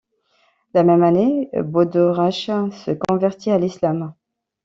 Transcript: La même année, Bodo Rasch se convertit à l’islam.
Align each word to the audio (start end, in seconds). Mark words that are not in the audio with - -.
La 0.73 0.81
même 0.81 1.03
année, 1.03 1.47
Bodo 1.53 2.11
Rasch 2.11 2.47
se 2.47 2.91
convertit 3.07 3.51
à 3.51 3.59
l’islam. 3.59 4.15